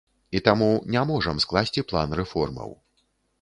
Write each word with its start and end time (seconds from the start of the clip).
І 0.37 0.39
таму 0.47 0.69
не 0.95 1.03
можам 1.09 1.41
скласці 1.45 1.85
план 1.93 2.17
рэформаў. 2.21 2.75